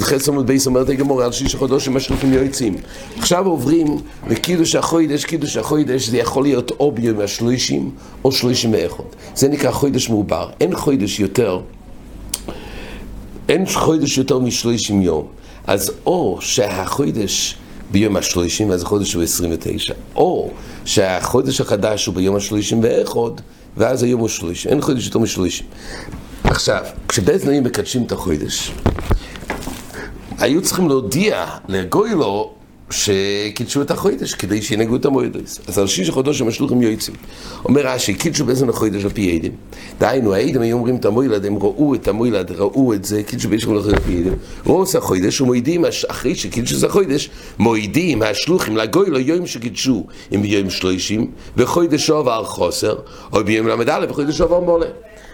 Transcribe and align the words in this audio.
חס 0.00 0.28
עמוד 0.28 0.46
בייס 0.46 0.66
אומרת 0.66 0.88
הגמור 0.88 1.22
על 1.22 1.32
שיש 1.32 1.54
חודשים 1.54 1.96
השלוכים 1.96 2.32
יועצים. 2.32 2.76
עכשיו 3.18 3.46
עוברים 3.46 3.86
לקידוש 4.28 4.74
החוידש, 4.74 5.24
קידוש 5.24 5.56
החוידש 5.56 6.08
זה 6.08 6.16
יכול 6.16 6.42
להיות 6.42 6.70
או 6.70 6.92
ביום 6.92 7.20
השלושים 7.20 7.90
או 8.24 8.32
שלושים 8.32 8.72
ואחד. 8.72 9.04
זה 9.34 9.48
נקרא 9.48 9.70
חוידש 9.70 10.08
מעובר, 10.08 10.50
אין 10.60 10.76
חוידש 10.76 11.20
יותר 11.20 11.60
אין 13.48 13.64
חוידש 13.66 14.18
יותר 14.18 14.38
משלושים 14.38 15.02
יום. 15.02 15.26
אז 15.66 15.92
או 16.06 16.38
שהחוידש 16.40 17.56
ביום 17.90 18.16
השלושים, 18.16 18.70
אז 18.70 18.82
החודש 18.82 19.14
הוא 19.14 19.22
29 19.22 19.94
או 20.16 20.50
שהחודש 20.84 21.60
החדש 21.60 22.06
הוא 22.06 22.14
ביום 22.14 22.36
השלושים 22.36 22.80
ואחד 22.82 23.40
ואז 23.76 24.02
היום 24.02 24.20
הוא 24.20 24.28
שלושים, 24.28 24.70
אין 24.70 24.80
חודש 24.80 25.06
יותר 25.06 25.18
משלושים 25.18 25.66
עכשיו, 26.44 26.84
כשבאזנאים 27.08 27.64
מקדשים 27.64 28.04
את 28.04 28.12
החוידש 28.12 28.72
היו 30.38 30.62
צריכים 30.62 30.88
להודיע 30.88 31.46
לגוי 31.68 32.10
לו 32.10 32.55
שקידשו 32.90 33.82
את 33.82 33.90
החוידש 33.90 34.34
כדי 34.34 34.62
שינהגו 34.62 34.96
את 34.96 35.04
המועדס. 35.04 35.60
אז 35.68 35.78
על 35.78 35.86
שיש 35.86 36.10
חודש 36.10 36.40
הם 36.40 36.48
השלוחים 36.48 36.82
יועצים. 36.82 37.14
אומר 37.64 37.86
רש"י, 37.86 38.14
קידשו 38.14 38.44
באיזון 38.44 38.68
החוידש 38.68 39.04
על 39.04 39.10
פי 39.10 39.36
עדים. 39.36 39.52
דהיינו, 40.00 40.34
העדים 40.34 40.60
היו 40.60 40.76
אומרים 40.76 40.96
את 40.96 41.04
המוילד, 41.04 41.46
הם 41.46 41.56
ראו 41.56 41.94
את 41.94 42.08
המוילד, 42.08 42.52
ראו 42.52 42.94
את 42.94 43.04
זה, 43.04 43.22
קידשו 43.22 43.48
באיזון 43.48 43.76
החוידש 43.76 43.98
על 43.98 44.04
פי 44.04 44.18
עדים. 44.18 44.34
ראו 44.66 44.84
את 44.84 44.94
החוידש 44.94 45.40
ומועידים, 45.40 45.84
אחרי 46.08 46.34
שקידשו 46.34 46.78
את 46.78 46.90
החוידש, 46.90 47.30
מועידים 47.58 48.22
השלוחים 48.22 48.76
לגוי 48.76 49.10
לו 49.10 49.18
יום 49.18 49.46
שקידשו, 49.46 50.06
אם 50.34 50.42
ביום 50.42 50.70
שלושים, 50.70 51.30
וחוידש 51.56 52.10
עובר 52.10 52.44
חוסר, 52.44 52.98
או 53.32 53.44
ביום 53.44 53.68
ל"א 53.68 54.06
וחוידש 54.08 54.40
עובר 54.40 54.60
מולה. 54.60 54.86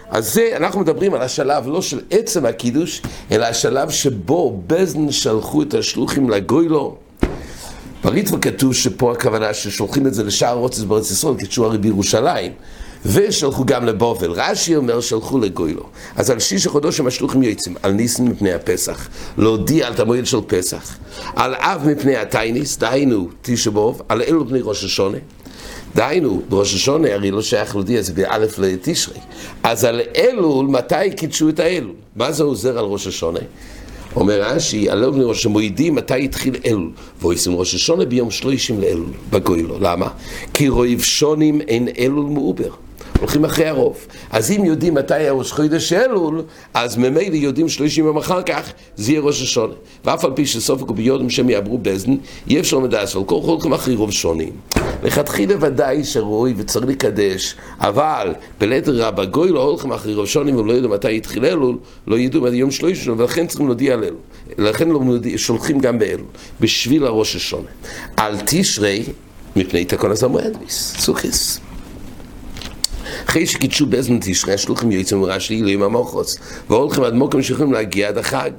אז 0.09 0.33
זה, 0.33 0.49
אנחנו 0.55 0.79
מדברים 0.79 1.13
על 1.13 1.21
השלב 1.21 1.67
לא 1.67 1.81
של 1.81 1.99
עצם 2.11 2.45
הקידוש, 2.45 3.01
אלא 3.31 3.45
השלב 3.45 3.89
שבו 3.89 4.61
בזן 4.67 5.11
שלחו 5.11 5.61
את 5.61 5.73
השלוחים 5.73 6.29
לגוילו. 6.29 7.02
בריטווה 8.03 8.39
כתוב 8.39 8.73
שפה 8.73 9.11
הכוונה 9.11 9.53
ששולחים 9.53 10.07
את 10.07 10.13
זה 10.13 10.23
לשער 10.23 10.57
רוצס 10.57 10.79
בארץ 10.79 11.11
ישראל, 11.11 11.35
קידשו 11.35 11.65
הרי 11.65 11.77
בירושלים. 11.77 12.51
ושלחו 13.05 13.65
גם 13.65 13.85
לבובל. 13.85 14.31
רש"י 14.31 14.75
אומר 14.75 15.01
שלחו 15.01 15.39
לגוילו. 15.39 15.83
אז 16.15 16.29
על 16.29 16.39
שיש 16.39 16.67
החודשים 16.67 17.07
השלוחים 17.07 17.43
יועצים, 17.43 17.75
על 17.83 17.91
ניסן 17.91 18.27
מפני 18.27 18.53
הפסח, 18.53 19.07
להודיע 19.37 19.87
על 19.87 19.93
המועד 19.97 20.25
של 20.25 20.37
פסח, 20.47 20.97
על 21.35 21.55
אב 21.55 21.81
מפני 21.85 22.15
הטייניס, 22.15 22.77
דהיינו 22.77 23.29
תשבוב, 23.41 24.01
על 24.09 24.21
אלו 24.21 24.47
פני 24.47 24.59
ראש 24.61 24.83
השונה. 24.83 25.17
דהיינו, 25.95 26.41
בראש 26.49 26.73
השונה 26.73 27.13
הרי 27.13 27.31
לא 27.31 27.41
שייך 27.41 27.75
להודיע, 27.75 28.01
זה 28.01 28.13
באלף 28.13 28.59
לתשרי. 28.59 29.19
אז 29.63 29.83
על 29.83 30.01
אלול, 30.15 30.65
מתי 30.65 31.11
קידשו 31.17 31.49
את 31.49 31.59
האלול? 31.59 31.93
מה 32.15 32.31
זה 32.31 32.43
עוזר 32.43 32.77
על 32.79 32.85
ראש 32.85 33.07
השונה? 33.07 33.39
אומר 34.15 34.41
רש"י, 34.41 34.89
על 34.89 35.03
אלול 35.03 35.21
ראש 35.21 35.45
המועידים, 35.45 35.95
מתי 35.95 36.23
התחיל 36.23 36.55
אלול? 36.65 36.91
ועושים 37.21 37.55
ראש 37.55 37.75
השונה 37.75 38.05
ביום 38.05 38.31
שלושים 38.31 38.81
לאלול, 38.81 39.09
בגוילו. 39.29 39.79
למה? 39.79 40.07
כי 40.53 40.69
רויב 40.69 41.01
שונים 41.01 41.61
אין 41.61 41.87
אלול 41.97 42.25
מעובר. 42.25 42.69
הולכים 43.23 43.45
אחרי 43.45 43.65
הרוב. 43.65 44.07
אז 44.31 44.51
אם 44.51 44.65
יודעים 44.65 44.93
מתי 44.93 45.13
היה 45.13 45.31
ראש 45.31 45.51
חודש 45.51 45.93
אלול, 45.93 46.43
אז 46.73 46.97
ממילא 46.97 47.35
יודעים 47.35 47.69
שלושים 47.69 48.05
יום 48.05 48.17
אחר 48.17 48.41
כך, 48.41 48.71
זה 48.95 49.11
יהיה 49.11 49.21
ראש 49.21 49.41
השונה. 49.41 49.73
ואף 50.05 50.25
על 50.25 50.31
פי 50.35 50.45
שסופק 50.45 50.91
וביודם 50.91 51.29
שהם 51.29 51.49
יעברו 51.49 51.77
בזן, 51.77 52.15
יהיה 52.47 52.59
אפשר 52.59 52.79
לדעת, 52.79 53.15
אבל 53.15 53.25
כל 53.25 53.41
חולקים 53.41 53.73
אחרי 53.73 53.95
רוב 53.95 54.11
שונים. 54.11 54.51
לכתחילה 55.03 55.55
ודאי 55.59 56.03
שראוי 56.03 56.53
וצריך 56.57 56.85
לקדש, 56.85 57.55
אבל 57.79 58.33
בלית 58.59 58.87
רבה 58.87 59.25
גוי 59.25 59.49
לא 59.49 59.63
הולכים 59.63 59.91
אחרי 59.91 60.13
רוב 60.15 60.25
שונים 60.25 60.55
ולא 60.55 60.71
יודעים 60.73 60.93
מתי 60.93 61.17
התחיל 61.17 61.45
אלול, 61.45 61.77
לא 62.07 62.15
ידעו 62.15 62.41
מתי 62.41 62.55
יום 62.55 62.71
שלושים, 62.71 63.19
ולכן 63.19 63.47
צריכים 63.47 63.67
להודיע 63.67 63.93
על 63.93 64.03
אלול. 64.03 64.19
לכן 64.57 64.89
לא 64.89 64.99
שולחים 65.37 65.79
גם 65.79 65.99
באלול, 65.99 66.27
בשביל 66.59 67.05
הראש 67.05 67.35
השונה. 67.35 67.69
על 68.17 68.35
תשרי, 68.45 69.03
מפני 69.55 69.85
תקון 69.85 70.11
הסמואדוויס, 70.11 70.95
סוכיס. 70.97 71.62
אחרי 73.29 73.45
שקידשו 73.45 73.85
באזן 73.85 74.17
תשרי, 74.21 74.53
השלוחים 74.53 74.91
יועצים 74.91 75.19
מרש"י 75.19 75.59
אלוהים 75.59 75.83
המוחוס, 75.83 76.37
והולכים 76.69 77.03
עד 77.03 77.13
מוקם 77.13 77.41
שיכולים 77.41 77.73
להגיע 77.73 78.07
עד 78.07 78.17
החג. 78.17 78.51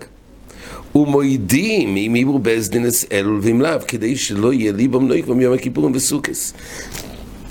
ומועידים 0.94 1.96
אם 1.96 2.16
יברו 2.16 2.38
באזדינס 2.38 3.06
אלול 3.12 3.40
ואם 3.42 3.60
לאו, 3.60 3.80
כדי 3.88 4.16
שלא 4.16 4.52
יהיה 4.52 4.72
ליבם 4.72 5.08
נויקבם 5.08 5.40
יום 5.40 5.54
הכיפורים 5.54 5.92
וסוכס. 5.94 6.52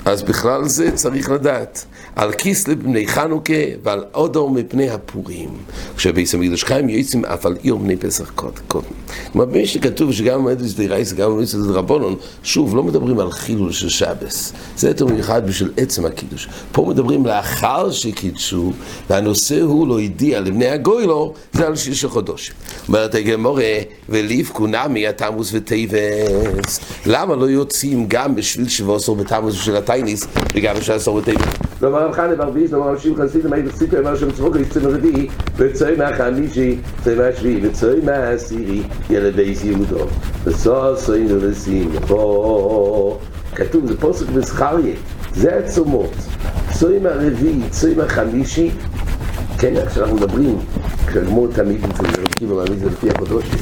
אז 0.06 0.24
בכלל 0.24 0.68
זה 0.68 0.92
צריך 0.92 1.30
לדעת. 1.30 1.86
על 2.16 2.32
כיסלב 2.32 2.80
מפני 2.80 3.08
חנוכה 3.08 3.54
ועל 3.84 4.04
אודור 4.14 4.50
מפני 4.50 4.90
הפורים. 4.90 5.50
כשבייס 5.96 6.36
המקדוש 6.36 6.64
חיים 6.64 6.90
יועצים 6.90 7.26
אף 7.26 7.46
על 7.46 7.58
עיר 7.62 7.76
בני 7.76 7.96
פסח 7.96 8.32
קודם. 8.36 8.54
כלומר, 8.68 9.46
במי 9.46 9.66
שכתוב 9.66 10.12
שגם 10.12 10.46
במדרש 10.46 10.74
דרייס 10.74 11.14
וגם 11.14 11.30
במדרש 11.30 11.56
דרבנון, 11.56 12.16
שוב, 12.44 12.76
לא 12.76 12.84
מדברים 12.84 13.20
על 13.20 13.32
חילול 13.32 13.72
של 13.72 13.90
שבס. 13.90 14.54
זה 14.78 14.88
יותר 14.88 15.06
מיוחד 15.06 15.48
בשביל 15.48 15.72
עצם 15.78 16.06
הקידוש. 16.06 16.48
פה 16.72 16.86
מדברים 16.90 17.26
לאחר 17.26 17.92
שקידשו, 17.92 18.74
והנושא 19.10 19.62
הוא 19.62 19.88
לא 19.88 20.00
הדיע 20.00 20.40
לבני 20.40 20.68
הגוילו, 20.68 21.34
זה 21.54 21.68
על 21.68 21.76
שיש 21.76 22.06
חודשים. 22.06 22.56
אומרת 22.88 23.16
הגמורה, 23.16 23.74
וליבקו 24.10 24.68
נמי 24.68 25.08
התמוס 25.08 25.50
וטייבס. 25.54 26.80
למה 27.06 27.36
לא 27.36 27.46
יוצאים 27.46 28.06
גם 28.08 28.36
בשביל 28.36 28.70
שבוע 28.70 28.96
עשור 28.96 29.16
בתמוס 29.16 29.56
ושל 29.56 29.76
הטייניס, 29.94 30.28
וגם 30.56 30.76
בשביל 30.76 30.96
עשור 30.96 31.22
בטייבס? 31.22 31.44
לומר 31.82 32.08
רב 32.08 32.12
חנה 32.12 32.36
בר 32.36 32.50
ביס, 32.50 32.72
לומר 32.72 32.90
רב 32.92 32.98
שמעון 32.98 33.28
חסיד, 33.28 33.54
היית 33.54 33.76
סיפר, 33.76 34.00
אמר 34.00 34.16
שם 34.16 34.32
צחוק, 34.32 34.56
יש 34.56 34.68
צמר 34.68 34.94
רביעי, 34.94 35.28
וצוי 35.58 35.96
מהחמישי, 35.96 36.78
צוי 37.04 37.16
מהשביעי, 37.16 37.68
וצוי 37.68 38.00
מהעשירי, 38.04 38.84
יהיה 39.10 39.36
לבייס 39.36 39.64
יהודו 39.64 40.06
לסוסוין 40.44 41.10
ולשמחו. 41.10 43.18
כתוב, 43.56 43.88
זה 43.88 43.98
פוסק 43.98 44.30
בזכריה, 44.30 44.96
זה 45.36 45.58
הצומות. 45.58 46.14
צוי 46.72 47.00
מהרביעי, 47.00 47.62
צוי 47.70 47.96
מהחמישי, 47.96 48.72
כן, 49.60 49.74
כשאנחנו 49.88 50.16
מדברים, 50.16 50.58
כשהגמורו 51.08 51.48
תמיד, 51.56 51.82
כשרבקים 51.94 52.52
ומעמיד 52.52 52.80
זה 52.80 52.86
לפי 52.90 53.10
הקודשים, 53.10 53.60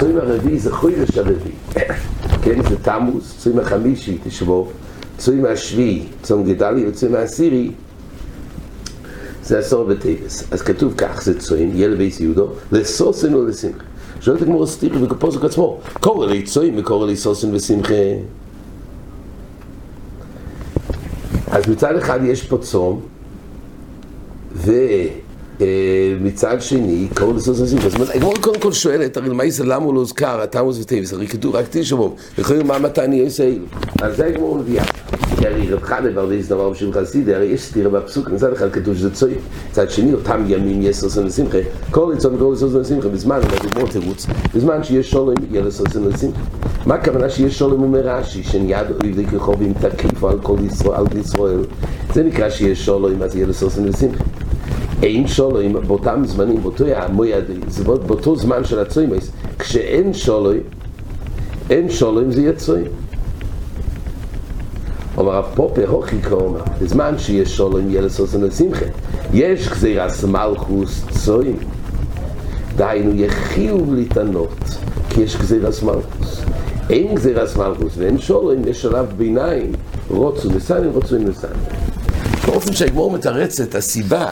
צוי 0.00 0.12
מהרביעי 0.12 0.58
זה 0.58 0.72
חוירש 0.72 1.18
הרביעי. 1.18 1.56
כן, 2.42 2.62
זה 2.68 2.76
תמוס, 2.82 3.38
צוי 3.38 3.52
מהחמישי, 3.52 4.18
תשבוב. 4.24 4.72
צוי 5.18 5.36
מהשביעי, 5.36 6.02
צום 6.22 6.44
גדליה, 6.44 6.86
וצוי 6.86 7.08
מהעשירי, 7.08 7.70
זה 9.44 9.58
עשור 9.58 9.84
בטייבס. 9.84 10.44
אז 10.50 10.62
כתוב 10.62 10.94
כך, 10.96 11.22
זה 11.22 11.38
צוים, 11.38 11.70
יהיה 11.74 11.88
לבייס 11.88 12.20
יהודו, 12.20 12.48
לסוסן 12.72 13.34
או 13.34 13.46
לשמחה. 13.46 13.84
שואלת 14.20 14.42
הגמור 14.42 14.66
סטירי 14.66 15.02
וקפוסק 15.02 15.44
עצמו, 15.44 15.80
קורא 16.00 16.26
לי 16.26 16.42
צוין 16.42 16.78
וקורא 16.78 17.06
לי 17.06 17.16
סוסן 17.16 17.54
ושמחה. 17.54 17.94
אז 21.50 21.68
מצד 21.68 21.96
אחד 21.96 22.20
יש 22.24 22.42
פה 22.42 22.58
צום, 22.58 23.00
ומצד 25.60 26.56
שני, 26.60 27.08
קורא 27.14 27.32
ושמחה. 27.32 27.88
זאת 27.88 27.94
אומרת, 27.94 28.14
הגמור 28.14 28.34
קודם 28.40 28.60
כל 28.60 28.72
שואלת, 28.72 29.16
הרי 29.16 29.28
למה 29.28 29.50
זה 29.50 29.64
למה 29.64 29.84
הוא 29.84 29.94
לא 29.94 30.00
הוזכר, 30.00 30.40
התמוס 30.40 30.78
וטייבס, 30.80 31.12
הרי 31.12 31.26
כתוב 31.26 31.54
רק 31.54 31.64
תשמעו, 31.70 32.14
יכולים 32.38 32.66
מה 32.66 32.78
מתני 32.78 33.16
יעשה 33.16 33.44
אילו. 33.44 33.64
אז 34.02 34.16
זה 34.16 34.26
הגמור 34.26 34.58
מביאה. 34.58 34.84
כי 35.38 35.46
הרי 35.46 35.70
רב 35.70 35.82
חנה 35.82 36.10
בר 36.10 36.26
ויז 36.28 36.48
דבר 36.48 36.70
בשביל 36.70 36.92
חסידי, 36.92 37.34
הרי 37.34 37.44
יש 37.44 37.62
סתירה 37.62 37.90
בפסוק, 37.90 38.30
מצד 38.30 38.52
אחד 38.52 38.72
כתוב 38.72 38.94
שזה 38.94 39.14
צוי, 39.14 39.34
מצד 39.70 39.90
שני 39.90 40.14
אותם 40.14 40.44
ימים 40.46 40.82
יש 40.82 40.96
סוסן 40.96 41.26
ושמחה, 41.26 41.58
כל 41.90 42.10
ליצון 42.14 42.34
וכל 42.34 42.50
לסוסן 42.52 42.80
ושמחה, 42.80 43.08
בזמן, 43.08 43.40
בגמור 43.40 43.88
תירוץ, 43.88 44.26
בזמן 44.54 44.84
שיש 44.84 45.10
שולם 45.10 45.34
יהיה 45.50 45.62
לסוסן 45.62 46.06
ושמחה. 46.06 46.40
מה 46.86 46.94
הכוונה 46.94 47.30
שיש 47.30 47.58
שולם 47.58 47.82
אומר 47.82 48.00
רש"י, 48.00 48.42
שניד 48.42 48.86
אויב 49.02 49.18
לכחובים 49.18 49.72
תקיפו 49.72 50.28
על 50.28 50.38
כל 50.42 50.56
ישראל, 50.66 51.04
ישראל, 51.20 51.60
זה 52.14 52.22
נקרא 52.22 52.50
שיש 52.50 52.86
שולם, 52.86 53.22
אז 53.22 53.36
יהיה 53.36 53.46
לסוסן 53.46 53.88
ושמחה. 53.88 54.24
אין 55.02 55.26
שולם 55.26 55.72
באותם 55.86 56.22
זמנים, 56.24 56.62
באותו 56.62 56.84
המועד, 56.86 57.44
זה 57.68 57.84
באותו 57.84 58.36
זמן 58.36 58.64
של 58.64 58.78
הצוימס, 58.78 59.30
כשאין 59.58 60.12
שולם, 60.12 60.58
אין 61.70 61.90
שולם 61.90 62.30
זה 62.32 62.40
יהיה 62.40 62.52
צוים. 62.52 63.05
אומר 65.16 65.32
הרב 65.32 65.44
פופר 65.54 65.88
הוכי 65.88 66.16
קורמה, 66.28 66.58
בזמן 66.82 67.18
שיש 67.18 67.56
שולם 67.56 67.90
ילד 67.90 68.08
סוסן 68.08 68.40
לשמחה, 68.40 68.84
יש 69.32 69.68
גזירס 69.68 70.24
מלכוס 70.24 71.04
צוים, 71.24 71.58
דהיינו 72.76 73.14
יחיוב 73.14 73.94
להתענות, 73.94 74.58
כי 75.10 75.20
יש 75.20 75.36
גזירס 75.36 75.82
מלכוס. 75.82 76.42
אין 76.90 77.14
גזירס 77.14 77.56
מלכוס 77.56 77.92
ואין 77.96 78.18
שולם, 78.18 78.68
יש 78.68 78.82
שלב 78.82 79.06
ביניים, 79.16 79.72
רוצו 80.10 80.48
לסנים, 80.56 80.90
רוצו 80.90 81.16
לסנים. 81.16 81.62
באופן 82.46 82.72
שהגמור 82.72 83.10
מתרצת, 83.10 83.74
הסיבה 83.74 84.28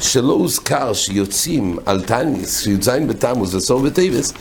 שלא 0.00 0.32
הוזכר 0.32 0.92
שיוצאים 0.92 1.78
על 1.86 2.00
טניס, 2.00 2.60
שי"ז 2.60 2.88
בתמוז 2.88 3.54
וסור 3.54 3.80
בטייבס, 3.80 4.32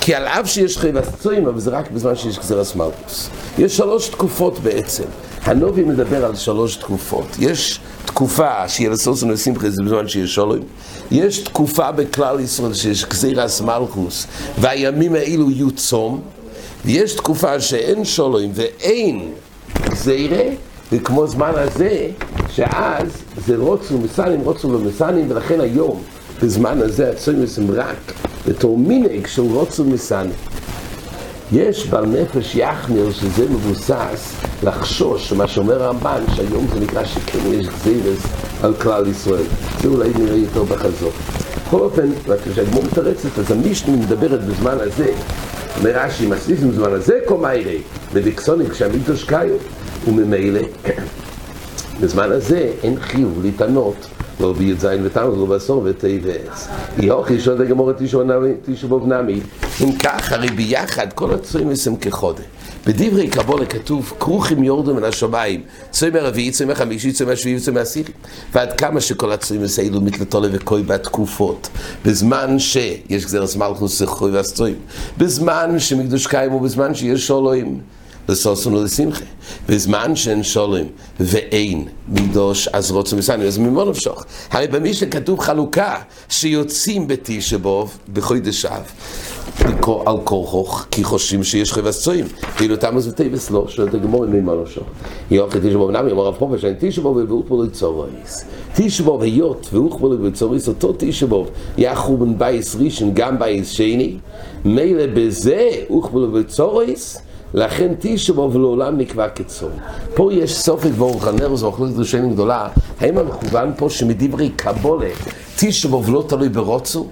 כי 0.00 0.14
על 0.14 0.26
אף 0.26 0.48
שיש 0.48 0.78
חייבת 0.78 1.04
צוים, 1.20 1.46
אבל 1.46 1.60
זה 1.60 1.70
רק 1.70 1.90
בזמן 1.90 2.16
שיש 2.16 2.38
גזירס 2.38 2.74
מלכוס. 2.74 3.30
יש 3.58 3.76
שלוש 3.76 4.08
תקופות 4.08 4.58
בעצם. 4.58 5.04
הנובי 5.42 5.82
מדבר 5.82 6.24
על 6.24 6.36
שלוש 6.36 6.76
תקופות. 6.76 7.26
יש 7.38 7.80
תקופה 8.04 8.68
שיהיה 8.68 8.90
לסוסון 8.90 9.30
ושמחה, 9.30 9.70
זה 9.70 9.82
בזמן 9.82 10.08
שיש 10.08 10.34
שולם. 10.34 10.58
יש 11.10 11.38
תקופה 11.38 11.92
בכלל 11.92 12.40
ישראל 12.40 12.74
שיש 12.74 13.04
גזירס 13.04 13.60
מלכוס, 13.60 14.26
והימים 14.58 15.14
האלו 15.14 15.50
יהיו 15.50 15.70
צום. 15.70 16.20
ויש 16.84 17.12
תקופה 17.12 17.60
שאין 17.60 18.04
שולם 18.04 18.50
ואין 18.54 19.32
גזירה, 19.90 20.42
וכמו 20.92 21.26
זמן 21.26 21.52
הזה, 21.54 22.06
שאז 22.48 23.08
זה 23.46 23.56
רוצו 23.56 23.98
מסנים, 23.98 24.40
רוצו 24.40 24.68
ומסנים, 24.68 25.30
ולכן 25.30 25.60
היום, 25.60 26.02
בזמן 26.42 26.78
הזה, 26.82 27.10
הצוימוס 27.10 27.58
הם 27.58 27.70
רק 27.70 28.12
בתור 28.48 28.78
מינג 28.78 29.26
של 29.26 29.42
רוצו 29.42 29.84
מסנים. 29.84 30.32
יש 31.52 31.86
בעל 31.86 32.06
נפש 32.06 32.54
יחמיר 32.54 33.12
שזה 33.12 33.44
מבוסס 33.50 34.32
לחשוש, 34.62 35.32
מה 35.32 35.48
שאומר 35.48 35.82
הרמב"ן, 35.82 36.22
שהיום 36.36 36.66
זה 36.74 36.80
נקרא 36.80 37.04
שכן 37.04 37.38
יש 37.52 37.66
גזירס 37.66 38.26
על 38.62 38.74
כלל 38.74 39.06
ישראל. 39.08 39.44
זה 39.82 39.88
אולי 39.88 40.10
נראה 40.18 40.36
יותר 40.36 40.62
בחזור. 40.62 41.12
בכל 41.66 41.80
אופן, 41.80 42.10
כשהגמור 42.44 42.84
מתרצת, 42.84 43.38
אז 43.38 43.50
המשנה 43.50 43.96
מדברת 43.96 44.44
בזמן 44.44 44.76
הזה, 44.80 45.06
אומר 45.78 45.90
רש"י, 45.94 46.26
מסליס 46.26 46.60
בזמן 46.60 46.92
הזה 46.92 47.18
קומיירי, 47.26 47.80
לביקסוני 48.14 48.70
כשהמיתוש 48.70 49.24
קאיו, 49.24 49.56
וממילא, 50.08 50.60
בזמן 52.00 52.32
הזה 52.32 52.72
אין 52.82 53.00
חיוב 53.00 53.38
להתענות 53.42 54.06
לא 54.40 54.52
בי"ז 54.52 54.86
ותמוז, 55.04 55.38
לא 55.38 55.46
בעשור 55.46 55.82
ותבס. 55.84 56.68
יוכי 56.98 57.40
שוד 57.40 57.60
הגמור 57.60 57.90
תשבוב 58.64 59.06
נמי. 59.06 59.40
אם 59.80 59.92
כך, 59.92 60.32
הרי 60.32 60.48
ביחד 60.48 61.12
כל 61.12 61.34
הצועים 61.34 61.68
הם 61.86 61.96
כחודה. 61.96 62.42
בדברי 62.86 63.28
קבולה 63.28 63.66
כתוב, 63.66 64.12
כרוכים 64.20 64.64
יורדו 64.64 64.94
מן 64.94 65.04
השמיים, 65.04 65.60
צועים 65.90 66.16
הרביעי, 66.16 66.50
צועים 66.50 66.70
החמישי, 66.70 67.12
צועים 67.12 67.32
השביעי 67.32 67.56
וצועים 67.56 67.78
העשירי. 67.78 68.12
ועד 68.52 68.72
כמה 68.72 69.00
שכל 69.00 69.32
הצועים 69.32 69.62
האלו 69.78 70.00
מתלתולה 70.00 70.48
וכוי 70.52 70.82
בתקופות. 70.82 71.68
בזמן 72.04 72.58
שיש 72.58 73.24
גזרס 73.24 73.56
מלכוס 73.56 73.98
זכוי 73.98 74.30
והסצועים. 74.30 74.76
בזמן 75.18 75.78
שמקדוש 75.78 76.26
קיים 76.26 76.54
ובזמן 76.54 76.94
שיש 76.94 77.26
שולוים. 77.26 77.80
לסוסון 78.28 78.74
ולשמחה. 78.74 79.24
בזמן 79.68 80.16
שאין 80.16 80.42
שולם 80.42 80.86
ואין 81.20 81.88
מידוש, 82.08 82.68
אז 82.68 82.90
רוצים 82.90 83.18
לסענו, 83.18 83.44
אז 83.44 83.58
ממה 83.58 83.84
נפשוך? 83.84 84.24
הרי 84.50 84.66
במשנה 84.66 85.10
כתוב 85.10 85.40
חלוקה 85.40 85.96
שיוצאים 86.28 87.08
בתשבוב 87.08 87.98
בחודש 88.12 88.64
אב. 88.64 88.82
על 90.06 90.16
כורחוך, 90.24 90.86
כי 90.90 91.04
חושבים 91.04 91.44
שיש 91.44 91.72
חבס 91.72 92.02
צועים. 92.02 92.24
ואילו 92.58 92.76
תמוס 92.76 93.06
וטייבס 93.06 93.50
לא, 93.50 93.64
שואלת 93.68 93.94
הגמור 93.94 94.26
ממה 94.26 94.52
נפשוך. 94.62 94.84
יוכי 95.30 95.58
תשבוב 95.62 95.90
נמי, 95.90 96.12
אמר 96.12 96.26
רב 96.26 96.34
חופש, 96.38 96.64
אין 96.64 96.74
תשבוב 96.78 97.16
ואוכבו 97.16 97.62
לצורויס. 97.62 98.44
תשבוב 98.74 99.22
היות 99.22 99.68
ואוכבו 99.72 100.14
לצורויס, 100.14 100.68
אותו 100.68 100.94
תשבוב 100.98 101.50
יחו 101.78 102.16
בן 102.16 102.38
בייס 102.38 102.76
ראשון, 102.76 103.10
גם 103.14 103.38
בייס 103.38 103.68
שני, 103.68 104.16
מילא 104.64 105.06
בזה 105.14 105.70
אוכבו 105.90 106.38
לצורויס, 106.38 107.18
לכן 107.54 107.92
תשבו 107.98 108.50
ולעולם 108.52 108.98
נקבע 108.98 109.28
כצום. 109.28 109.70
פה 110.14 110.32
יש 110.32 110.54
סופק 110.54 110.90
באורך 110.90 111.26
הנר, 111.26 111.56
זו 111.56 111.66
אוכלת 111.66 111.98
ראשונים 111.98 112.32
גדולה. 112.32 112.68
האם 113.00 113.18
המכוון 113.18 113.72
פה 113.76 113.90
שמדברי 113.90 114.50
קבולה 114.56 115.08
תשבו 115.56 116.04
ולא 116.04 116.24
תלוי 116.28 116.48
ברוצו? 116.48 117.08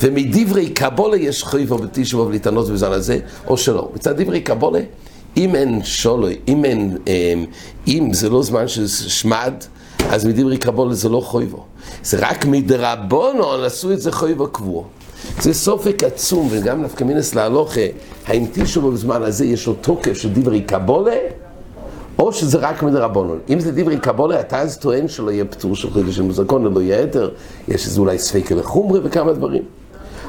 ומדברי 0.00 0.68
קבולה 0.70 1.16
יש 1.16 1.44
חייבו 1.44 1.78
בתשבו 1.78 2.26
ולהתענות 2.26 2.68
בזמן 2.68 2.92
הזה, 2.92 3.18
או 3.46 3.56
שלא. 3.56 3.88
מצד 3.94 4.22
דברי 4.22 4.40
קבולה, 4.40 4.80
אם 5.36 5.54
אין 5.54 5.80
שולוי, 5.84 6.38
אם 6.48 6.64
אין, 6.64 6.96
אמ, 7.06 7.44
אם 7.88 8.08
זה 8.12 8.28
לא 8.28 8.42
זמן 8.42 8.68
של 8.68 8.88
שמד, 8.88 9.54
אז 10.10 10.26
מדברי 10.26 10.58
קבולה 10.58 10.94
זה 10.94 11.08
לא 11.08 11.20
חייבו. 11.20 11.64
זה 12.02 12.18
רק 12.20 12.44
מדרבונו, 12.44 13.52
עשו 13.52 13.92
את 13.92 14.00
זה 14.00 14.12
חייבו 14.12 14.48
קבוע. 14.48 14.84
זה 15.38 15.54
סופק 15.54 16.04
עצום, 16.04 16.48
וגם 16.50 16.82
נפקא 16.82 17.04
מינס 17.04 17.34
להלוכה, 17.34 17.80
האם 18.26 18.46
תשעו 18.52 18.90
בזמן 18.90 19.22
הזה 19.22 19.44
יש 19.44 19.66
לו 19.66 19.74
תוקף 19.74 20.12
של 20.12 20.32
דברי 20.32 20.60
קבולה, 20.60 21.16
או 22.18 22.32
שזה 22.32 22.58
רק 22.58 22.82
מדרבנון. 22.82 23.38
אם 23.50 23.60
זה 23.60 23.72
דברי 23.72 23.98
קבולה, 23.98 24.40
אתה 24.40 24.60
אז 24.60 24.78
טוען 24.78 25.08
שלא 25.08 25.30
יהיה 25.30 25.44
פטור 25.44 25.76
של 25.76 25.90
חידוש 25.90 26.16
של 26.16 26.22
מוזקון, 26.22 26.74
לא 26.74 26.80
יהיה 26.80 27.00
יותר, 27.00 27.30
יש 27.68 27.86
איזה 27.86 28.00
אולי 28.00 28.18
ספקה 28.18 28.54
לחומרי 28.54 29.00
וכמה 29.04 29.32
דברים. 29.32 29.62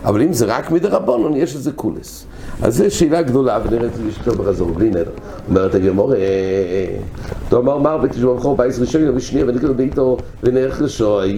אבל 0.06 0.22
אם 0.22 0.34
זה 0.34 0.46
רק 0.46 0.72
מדרבנון, 0.72 1.36
יש 1.36 1.56
איזה 1.56 1.72
קולס. 1.72 2.26
אז 2.62 2.78
זו 2.78 2.96
שאלה 2.96 3.22
גדולה, 3.22 3.60
ונראה 3.66 3.86
את 3.86 3.94
זה 3.94 4.04
לשתות 4.08 4.38
בחזור, 4.38 4.72
בלי 4.72 4.90
נדר. 4.90 5.12
אומרת 5.50 5.76
הגמור, 5.76 6.14
לא 7.52 7.58
אמר 7.58 7.78
מר 7.78 7.98
ותשמע 8.04 8.34
בכור 8.34 8.58
בייס 8.58 8.80
ראשון 8.80 9.02
ושנייה 9.16 9.46
ונקרא 9.48 9.72
ביתו 9.72 10.18
ונערך 10.44 10.82
לשוער, 10.82 11.30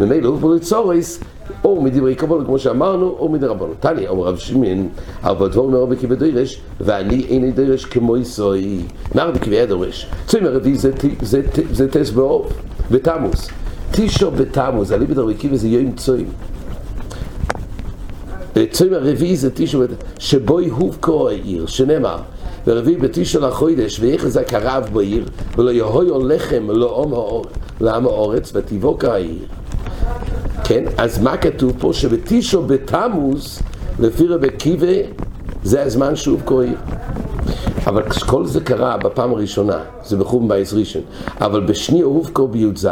ומילא 0.00 0.28
הוא 0.28 0.38
פה 0.40 0.54
לצורס, 0.54 1.20
או 1.64 1.82
מדברי 1.82 2.14
קבול, 2.14 2.44
כמו 2.46 2.58
שאמרנו, 2.58 3.16
או 3.18 3.28
מדרבנו. 3.28 3.72
תני, 3.80 4.08
אומר 4.08 4.24
רב 4.24 4.36
שמעון, 4.36 4.88
ארבע 5.24 5.48
דבור 5.48 5.86
בקיבי 5.86 6.16
דורש, 6.16 6.60
ואני 6.80 7.24
איני 7.28 7.52
דורש 7.52 7.84
כמו 7.84 8.16
יסוי. 8.16 8.80
רבי 9.14 9.38
קביעה 9.38 9.66
דורש? 9.66 10.06
צוי 10.26 10.40
מרבי 10.40 10.74
זה 11.72 11.88
טס 11.90 12.10
באוב, 12.10 12.52
בתמוס. 12.90 13.48
תישו 13.90 14.30
בתמוס, 14.30 14.92
עלי 14.92 15.06
בדרבי 15.06 15.34
קיבי 15.34 15.58
זה 15.58 15.68
יום 15.68 15.92
צוי. 15.92 16.24
צוי 18.70 18.88
מרבי 18.88 19.36
זה 19.36 19.50
תישו 19.50 19.78
בתמוס, 19.78 19.96
שבוי 20.18 20.68
הובקו 20.68 21.28
העיר, 21.28 21.66
שנאמר, 21.66 22.16
ורבי 22.66 22.96
בתישו 22.96 23.40
לחוידש, 23.40 24.00
ויחז 24.00 24.36
הקרב 24.36 24.88
בעיר, 24.92 25.24
ולא 25.56 25.70
יהויו 25.70 26.26
לחם 26.28 26.68
לעם 27.80 28.06
האורץ, 28.06 28.52
ותיבוק 28.54 29.04
העיר. 29.04 29.38
כן? 30.64 30.84
אז 30.98 31.22
מה 31.22 31.36
כתוב 31.36 31.72
פה? 31.78 31.92
שבתישו 31.92 32.62
בתמוז, 32.62 33.58
לפי 34.00 34.26
רבי 34.26 34.50
קיבה, 34.50 34.86
זה 35.64 35.82
הזמן 35.82 36.16
שוב 36.16 36.42
קוראים. 36.44 36.76
אבל 37.86 38.02
כל 38.10 38.46
זה 38.46 38.60
קרה 38.60 38.96
בפעם 38.96 39.32
הראשונה, 39.32 39.78
זה 40.04 40.16
בחום 40.16 40.48
בייס 40.48 40.72
ראשון, 40.72 41.02
אבל 41.40 41.60
בשני 41.60 42.02
אהובקו 42.02 42.48
בי"ז. 42.48 42.88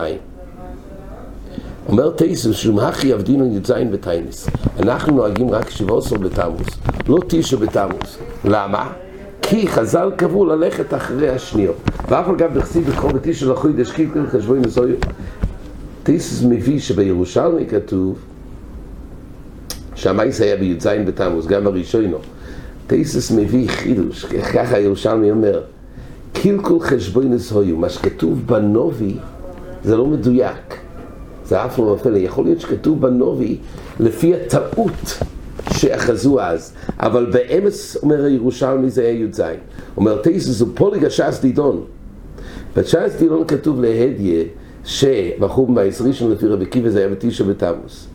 אומר 1.88 2.10
תייסר 2.10 2.52
שמחי 2.52 3.12
עבדינו 3.12 3.56
י"ז 3.56 3.72
בטיינס. 3.92 4.48
אנחנו 4.80 5.16
נוהגים 5.16 5.50
רק 5.50 5.70
שבעה 5.70 5.98
עשר 5.98 6.16
בתמוז, 6.16 6.66
לא 7.08 7.18
תשע 7.28 7.56
בתמוז. 7.56 8.18
למה? 8.44 8.92
כי 9.42 9.68
חז"ל 9.68 10.10
קבעו 10.16 10.46
ללכת 10.46 10.94
אחרי 10.94 11.28
השניות. 11.28 11.76
ואף 12.08 12.28
על 12.28 12.36
גב 12.36 12.54
בכסיד 12.54 12.86
בכל 12.86 13.12
בתשע 13.12 13.46
לחוידש 13.46 13.90
קיבל 13.90 14.26
חשבון 14.26 14.58
מסוים. 14.58 14.96
טיסס 16.02 16.44
מביא 16.44 16.80
שבירושלמי 16.80 17.66
כתוב 17.66 18.18
שהמייס 19.94 20.40
היה 20.40 20.56
בי"ז 20.56 20.86
בתמוז, 21.06 21.46
גם 21.46 21.66
הראשונו. 21.66 22.18
טיסס 22.86 23.30
מביא 23.30 23.68
חידוש, 23.68 24.24
ככה 24.24 24.76
הירושלמי 24.76 25.30
אומר, 25.30 25.60
קלקול 26.32 26.80
חשבונס 26.80 27.52
הויו, 27.52 27.76
מה 27.76 27.88
שכתוב 27.88 28.46
בנובי 28.46 29.16
זה 29.84 29.96
לא 29.96 30.06
מדויק, 30.06 30.87
זה 31.48 31.64
אף 31.64 31.78
לא 31.78 31.94
מפלא, 31.94 32.18
יכול 32.18 32.44
להיות 32.44 32.60
שכתוב 32.60 33.00
בנובי 33.00 33.56
לפי 34.00 34.34
הטעות 34.34 35.18
שאחזו 35.72 36.40
אז, 36.40 36.72
אבל 37.00 37.26
באמס 37.32 37.96
אומר 38.02 38.24
הירושלמי 38.24 38.90
זה 38.90 39.02
היה 39.02 39.10
י"ז. 39.10 39.42
אומר 39.96 40.16
טיסס 40.22 40.60
הוא 40.60 40.68
פוליגה 40.74 41.10
ש"ס 41.10 41.38
דידון. 41.42 41.84
בש"ס 42.76 43.16
דידון 43.18 43.44
כתוב 43.46 43.80
להדיה 43.82 44.44
שבחור 44.84 45.68
מהעשרי 45.68 46.12
שלו 46.12 46.32
לפי 46.32 46.46
רבי 46.46 46.66
קיבי 46.66 46.90
זה 46.90 46.98
היה 46.98 47.08
בתשע 47.08 47.44
בתמוס. 47.44 48.06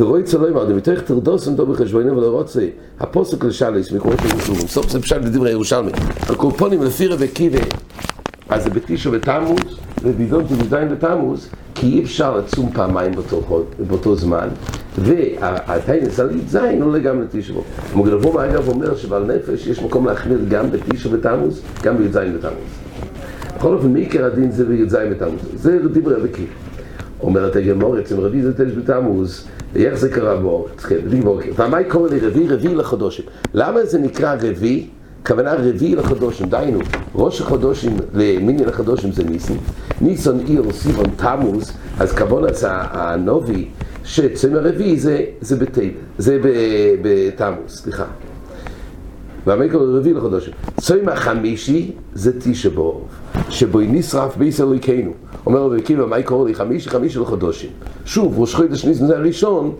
ורואי 0.00 0.22
צלוי 0.22 0.50
אמר, 0.50 0.64
דמיתך 0.64 1.00
תרדוס 1.00 1.48
אותו 1.48 1.66
בחשבונם 1.66 2.16
ולא 2.16 2.30
רוצה, 2.30 2.66
הפוסק 3.00 3.44
לשליס, 3.44 3.92
מקורות 3.92 4.18
של 4.18 4.36
מסורים, 4.36 4.60
סוף 4.60 4.90
זה 4.90 5.02
פשט 5.02 5.16
לדברי 5.16 5.50
ירושלמי. 5.50 5.92
על 6.28 6.34
קורפונים 6.34 6.82
לפי 6.82 7.06
רבי 7.06 7.28
קיבי, 7.28 7.58
אז 8.48 8.64
זה 8.64 8.70
בתשע 8.70 9.10
בתמוז, 9.10 9.60
ובידון 10.02 10.44
תבזדיין 10.44 10.88
בתמוז, 10.88 11.48
כי 11.78 11.86
אי 11.86 12.02
אפשר 12.02 12.36
לצום 12.36 12.70
פעמיים 12.72 13.12
באותו, 13.12 13.64
באותו 13.88 14.16
זמן, 14.16 14.48
והטיינס 14.98 16.20
על 16.20 16.30
י"ז 16.36 16.58
עולה 16.82 16.98
גם 16.98 17.22
לתשע 17.22 17.52
בו. 17.52 17.64
המוגרבום 17.92 18.38
אגב 18.38 18.68
אומר 18.68 18.96
שבעל 18.96 19.24
נפש 19.24 19.66
יש 19.66 19.82
מקום 19.82 20.06
להחמיר 20.06 20.38
גם 20.48 20.70
בתשע 20.70 21.08
בתמוז, 21.08 21.62
גם 21.82 21.98
בי"ז 21.98 22.16
בתמוז. 22.16 22.86
בכל 23.56 23.74
אופן, 23.74 23.92
מעיקר 23.92 24.24
הדין 24.24 24.50
זה 24.50 24.64
בי"ז 24.64 24.94
בתמוז. 24.94 25.40
זה 25.54 25.78
דברי 25.92 26.14
רבי 26.14 26.28
קיב. 26.28 26.46
אומרת 27.20 27.56
הגמור, 27.56 27.98
אצל 27.98 28.20
רבי 28.20 28.42
זה 28.42 28.52
תשע 28.54 28.80
בתמוז, 28.80 29.46
ואיך 29.72 29.94
זה 29.94 30.08
קרה 30.08 30.36
באורץ, 30.36 30.84
כן, 30.84 30.96
דיבור 31.08 31.40
קיב. 31.40 31.60
ומה 31.60 31.84
קורא 31.88 32.08
לרבי? 32.08 32.48
רבי 32.48 32.74
לחודשים. 32.74 33.24
למה 33.54 33.84
זה 33.84 33.98
נקרא 33.98 34.36
רבי? 34.42 34.86
כוונה 35.26 35.54
רבי 35.54 35.94
לחודשים, 35.94 36.48
דהיינו, 36.48 36.78
ראש 37.14 37.40
החודשים 37.40 37.96
למיני 38.14 38.64
לחודשים 38.64 39.12
זה 39.12 39.24
ניסן, 39.24 39.54
ניסן 40.00 40.38
עיר 40.38 40.72
סיבון 40.72 41.06
תמוז, 41.16 41.72
אז 42.00 42.12
כבונס 42.12 42.64
הנובי 42.68 43.68
שצמא 44.04 44.58
רבי 44.58 44.98
זה, 44.98 45.24
זה 45.38 45.56
בתמוז, 47.02 47.68
סליחה. 47.68 48.04
והמקור 49.46 49.82
הרביעי 49.82 50.14
לחודשים. 50.14 50.52
צום 50.80 51.08
החמישי 51.08 51.92
זה 52.14 52.40
תשע 52.40 52.68
באוב, 52.68 53.04
שבו 53.50 53.80
נשרף 53.80 54.36
ביס 54.36 54.60
אלוהיכנו. 54.60 55.12
אומר 55.46 55.60
רבי 55.60 55.76
עקיבא, 55.76 56.06
מה 56.06 56.18
יקור 56.18 56.44
לי 56.44 56.54
חמישי? 56.54 56.90
חמישי 56.90 57.18
לחודשים. 57.18 57.70
שוב, 58.04 58.34
ראש 58.38 58.54
חודש 58.54 58.84
ניסן 58.84 59.06
זה 59.06 59.16
הראשון, 59.16 59.74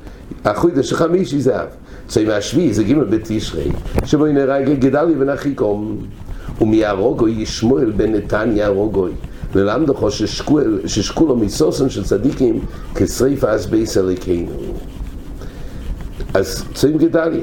החודש 0.45 0.93
החמישי 0.93 1.41
זה 1.41 1.63
אב. 1.63 1.67
צום 2.09 2.31
השביעי 2.31 2.75
זה 2.75 2.85
ג' 2.85 2.99
בתשרי, 2.99 3.71
שבו 4.05 4.27
נהרג 4.27 4.79
גדלי 4.79 5.15
בן 5.15 5.29
אחיקום. 5.29 5.99
ומהרוגוי 6.61 7.31
ישמואל 7.31 7.91
בן 7.91 8.13
נתניה 8.13 8.67
הרוגוי. 8.67 9.13
ללמדכו 9.55 10.11
ששקולו 10.87 11.37
מסוסן 11.37 11.91
של 11.91 12.05
צדיקים 12.05 12.61
כשריפה 12.95 13.49
אז 13.49 13.67
בייס 13.67 13.97
אליקנו. 13.97 14.53
אז 16.35 16.65
צוים 16.75 16.99
גדליה. 16.99 17.43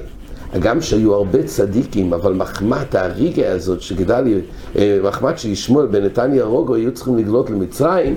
גם 0.60 0.81
שהיו 0.81 1.13
הרבה 1.13 1.43
צדיקים, 1.43 2.13
אבל 2.13 2.33
מחמת 2.33 2.95
הריגה 2.95 3.51
הזאת 3.51 3.81
שגדליה, 3.81 4.38
אה, 4.77 5.00
מחמת 5.03 5.38
שישמואל 5.39 5.86
בן 5.86 6.03
נתניה 6.03 6.43
הרוגו 6.43 6.75
היו 6.75 6.93
צריכים 6.93 7.17
לגלות 7.17 7.50
למצרים, 7.50 8.15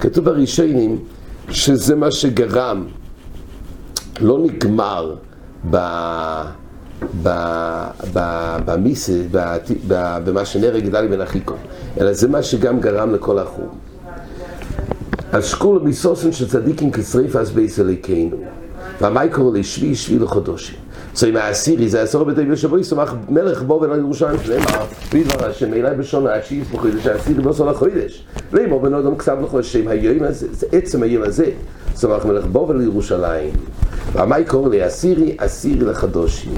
כתוב 0.00 0.24
בראשונים 0.24 0.98
שזה 1.50 1.94
מה 1.94 2.10
שגרם, 2.10 2.84
לא 4.20 4.38
נגמר 4.38 5.14
ב... 5.70 5.76
במיסה, 8.64 9.12
במה 10.24 10.44
שנראה 10.44 10.80
גדלי 10.80 11.08
בן 11.08 11.20
אחיקו, 11.20 11.54
אלא 12.00 12.12
זה 12.12 12.28
מה 12.28 12.42
שגם 12.42 12.80
גרם 12.80 13.14
לכל 13.14 13.38
החום. 13.38 13.68
אז 15.32 15.44
שקול 15.44 15.80
מיסוסן 15.82 16.32
של 16.32 16.48
צדיקים 16.48 16.90
כשריף 16.92 17.36
אז 17.36 17.50
בייס 17.50 17.80
אליקנו, 17.80 18.36
והמייקרו 19.00 19.52
לשבי 19.52 19.94
שבי 19.94 20.18
לחודשים. 20.18 20.83
So 21.16 21.26
העשירי 21.36 21.88
זה 21.88 22.02
עשור 22.02 22.24
בתי 22.24 22.40
ושבו 22.50 22.78
יסומך 22.78 23.14
מלך 23.28 23.62
בו 23.62 23.80
ונאל 23.82 23.98
ירושלים 23.98 24.38
שנאמר 24.44 24.84
וידבר 25.12 25.46
השם 25.46 25.74
אלי 25.74 25.96
בשונה 25.96 26.32
עד 26.32 26.44
שיס 26.44 26.68
בחודש 26.68 27.06
העשירי 27.06 27.42
לא 27.42 27.52
סול 27.52 27.68
החודש 27.68 28.24
לאמור 28.52 28.80
בן 28.80 28.94
אדם 28.94 29.16
כסב 29.16 29.36
לך 29.42 29.64
שם 29.64 29.88
היום 29.88 30.22
הזה 30.22 30.46
זה 30.52 30.66
עצם 30.72 31.02
היום 31.02 31.22
הזה 31.22 31.46
סומך 31.94 32.24
מלך 32.24 32.46
בו 32.46 32.66
ונאל 32.68 32.82
ירושלים 32.82 33.50
והמייקרו 34.12 34.68
לעשירי 34.68 35.34
עשירי 35.38 35.84
לחדושים 35.84 36.54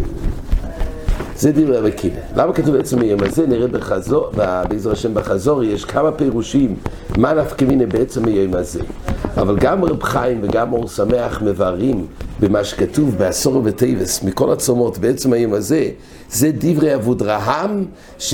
זה 1.39 1.53
דברי 1.53 1.89
עקיבא. 1.89 2.21
למה 2.37 2.53
כתוב 2.53 2.77
בעצם 2.77 2.99
היום 2.99 3.21
הזה? 3.23 3.47
נראה 3.47 3.69
בחזור, 3.69 4.31
בעזר 4.69 4.93
השם 4.93 5.15
בחזור, 5.15 5.65
יש 5.65 5.85
כמה 5.85 6.13
פירושים 6.13 6.77
מה 7.19 7.35
נפקא 7.35 7.65
מיני 7.65 7.87
בעצם 7.87 8.25
היום 8.25 8.55
הזה. 8.55 8.81
אבל 9.37 9.57
גם 9.59 9.85
רב 9.85 10.03
חיים 10.03 10.41
וגם 10.43 10.73
אור 10.73 10.89
שמח 10.89 11.43
מבארים 11.43 12.07
במה 12.41 12.65
שכתוב 12.65 13.17
בעשור 13.19 13.63
וטייבס 13.65 14.23
מכל 14.23 14.53
הצומות 14.53 14.99
בעצם 14.99 15.33
היום 15.33 15.53
הזה, 15.53 15.89
זה 16.31 16.51
דברי 16.59 16.95
אבודרהם, 16.95 17.85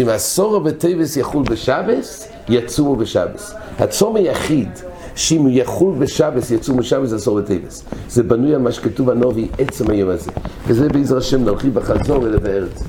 עשור 0.08 0.60
וטייבס 0.64 1.16
יחול 1.16 1.44
בשבס, 1.50 2.28
יצומו 2.48 2.96
בשבס. 2.96 3.54
הצום 3.78 4.16
היחיד 4.16 4.68
שאם 5.14 5.46
יחול 5.48 5.94
בשבס, 5.98 6.50
יצאו 6.50 6.74
משבס 6.74 7.12
עשור 7.12 7.34
וטבס. 7.34 7.84
זה 8.08 8.22
בנוי 8.22 8.54
על 8.54 8.60
מה 8.60 8.72
שכתוב 8.72 9.10
הנובי 9.10 9.48
עצם 9.58 9.90
היום 9.90 10.10
הזה. 10.10 10.30
וזה 10.66 10.88
בעזר 10.88 11.16
השם 11.16 11.44
נרחיב 11.44 11.74
בחזור 11.74 12.22
ולבאר 12.22 12.64
את 12.72 12.78
זה. 12.78 12.84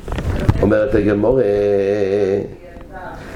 אומרת 0.61 0.95
הגמור, 0.95 1.39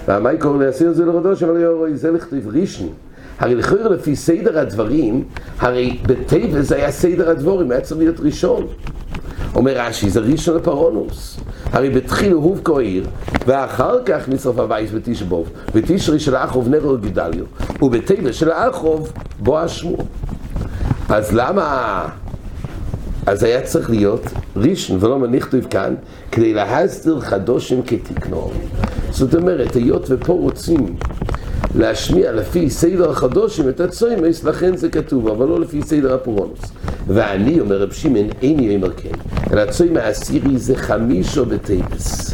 ומה 0.08 0.34
יקור 0.34 0.58
לעשיר 0.58 0.94
זה 0.94 1.06
לרדו 1.06 1.36
שם 1.36 1.50
על 1.50 1.58
יורוי, 1.58 1.96
זה 1.96 2.12
לכתיב 2.12 2.48
רישני. 2.48 2.90
הרי 3.40 3.56
לכאורה 3.56 3.90
לפי 3.90 4.16
סדר 4.16 4.60
הדברים, 4.60 5.24
הרי 5.60 5.98
בטבע 6.02 6.62
זה 6.62 6.76
היה 6.76 6.92
סדר 6.92 7.30
הדבורים, 7.30 7.72
היה 7.72 7.82
צריך 7.82 8.00
להיות 8.00 8.20
ראשון. 8.20 8.68
אומר 9.56 9.74
רש"י, 9.78 10.10
זה 10.10 10.20
ראשון 10.20 10.56
לפרונוס. 10.56 11.40
הרי 11.72 11.90
בתחילו 11.90 12.38
הובקו 12.38 12.80
העיר, 12.80 13.08
ואחר 13.48 14.04
כך 14.06 14.30
נשרף 14.30 14.60
הבייס 14.60 14.92
בתשבוב, 14.92 15.50
בתשרי 15.76 16.20
של 16.20 16.36
האחוב 16.36 16.68
נרו 16.68 16.98
גדליו, 16.98 17.46
ובטבע 17.82 18.34
של 18.34 18.52
האחוב 18.52 19.14
בוא 19.40 19.66
אשמו. 19.66 19.98
אז 21.10 21.34
למה... 21.34 22.06
אז 23.26 23.44
היה 23.44 23.62
צריך 23.62 23.90
להיות 23.90 24.22
ראשון 24.56 24.98
ולא 25.04 25.20
מניחתיו 25.20 25.70
כאן, 25.70 25.96
כדי 26.32 26.54
להסדיר 26.54 27.20
חדושים 27.20 27.82
כתקנו. 27.84 28.52
זאת 29.10 29.36
אומרת, 29.36 29.76
היות 29.76 30.06
ופה 30.10 30.34
רוצים 30.34 30.96
להשמיע 31.76 32.32
לפי 32.32 32.70
סדר 32.70 33.12
החדושים 33.12 33.70
את 33.70 33.80
הצוימס, 33.80 34.44
לכן 34.44 34.78
זה 34.78 34.90
כתוב, 34.90 35.28
אבל 35.28 35.48
לא 35.48 35.60
לפי 35.60 35.82
סדר 35.82 36.14
הפורונוס. 36.14 36.60
ואני, 37.08 37.60
אומר 37.60 37.82
רב 37.82 37.92
שמעון, 37.92 38.28
איני 38.42 38.76
אומר 38.76 38.94
כן, 38.94 39.12
אלא 39.54 39.72
צוים 39.72 39.98
העשירי 39.98 40.58
זה 40.58 40.76
חמישו 40.76 41.46
בטייבס. 41.46 42.34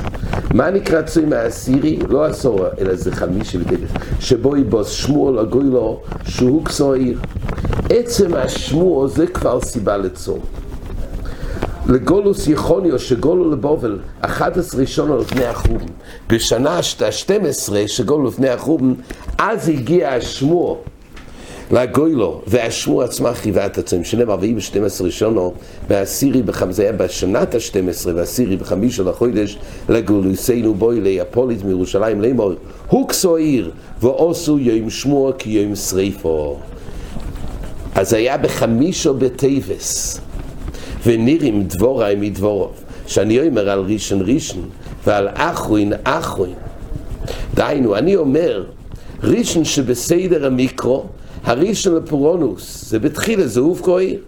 מה 0.54 0.72
נקרא 0.72 1.02
צוים 1.02 1.34
העשירי? 1.34 2.00
לא 2.10 2.26
עשור, 2.26 2.66
אלא 2.80 2.96
זה 2.96 3.12
חמישי 3.12 3.58
בטייבס. 3.58 3.90
שבו 4.20 4.58
יבוס 4.58 4.90
שמואל 4.90 5.40
הגוי 5.40 5.64
לו, 5.64 6.02
שהוא 6.24 6.66
כסו 6.66 6.94
העיר. 6.94 7.20
עצם 7.90 8.34
השמוע 8.34 9.08
זה 9.08 9.28
כבר 9.28 9.62
סיבה 9.62 9.98
לצום. 9.98 10.40
לגולוס 11.88 12.48
יכוניו 12.48 13.00
שגולו 13.00 13.52
לבובל 13.52 14.00
11 14.22 14.82
ראשון 14.82 15.20
לפני 15.20 15.46
החום 15.46 15.78
בשנה 16.30 16.70
ה-12 16.70 17.74
שגולו 17.88 18.28
לפני 18.28 18.50
החום 18.50 18.96
אז 19.38 19.70
הגיע 19.70 20.10
השמוע 20.10 20.76
לגוילו 21.72 22.42
והשמוע 22.48 23.06
עצמה 23.06 23.34
חייבה 23.34 23.66
את 23.66 23.78
עצמם 23.78 24.04
שנאמר 24.04 24.38
ויהי 24.40 24.54
ב-12 24.54 25.04
ראשונו 25.04 25.54
והסירי 25.90 26.42
זה 26.70 26.82
היה 26.82 26.92
בשנת 26.92 27.56
ה-12 27.56 28.08
והסירי 28.16 28.58
בחמישו 28.58 29.04
לחודש 29.04 29.58
לגולוסינו 29.90 30.74
בוי 30.74 31.02
ליפולית 31.02 31.64
מירושלים 31.64 32.22
לאמור 32.22 32.54
הוקסו 32.88 33.36
עיר 33.36 33.72
ועושו 34.02 34.60
יום 34.60 34.90
שמוע 34.90 35.34
כי 35.34 35.50
יום 35.50 35.76
שריפו. 35.76 36.60
אז 37.96 38.14
היה 38.14 38.38
בחמישו 38.38 39.14
בטייבס 39.14 40.20
ונראים 41.06 41.64
דבורי 41.64 42.16
מדבורוב, 42.18 42.74
שאני 43.08 43.48
אומר 43.48 43.70
על 43.70 43.80
ראשון 43.80 44.22
ראשון 44.26 44.70
ועל 45.06 45.28
אחרין 45.34 45.94
אחרין. 46.04 46.54
דהיינו, 47.54 47.96
אני 47.96 48.16
אומר, 48.16 48.64
ראשון 49.24 49.66
שבסדר 49.66 50.46
המיקרו, 50.46 51.06
הראשון 51.44 51.96
לפורונוס, 51.96 52.86
זה 52.90 53.00
בתחילה, 53.00 53.48
זה 53.48 53.60
אוף 53.60 53.82
כהיר. 53.82 54.20